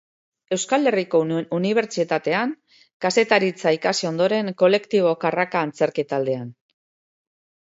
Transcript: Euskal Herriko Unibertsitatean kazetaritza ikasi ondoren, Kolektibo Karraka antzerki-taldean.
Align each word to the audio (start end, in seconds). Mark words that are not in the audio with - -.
Euskal 0.55 0.89
Herriko 0.91 1.19
Unibertsitatean 1.57 2.55
kazetaritza 3.07 3.75
ikasi 3.77 4.09
ondoren, 4.11 4.51
Kolektibo 4.63 5.13
Karraka 5.27 5.63
antzerki-taldean. 5.69 6.51